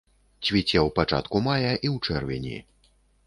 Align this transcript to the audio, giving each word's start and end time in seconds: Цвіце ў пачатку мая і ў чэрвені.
Цвіце 0.45 0.79
ў 0.79 0.89
пачатку 0.99 1.41
мая 1.49 1.59
і 1.59 1.87
ў 1.91 1.95
чэрвені. 2.09 2.57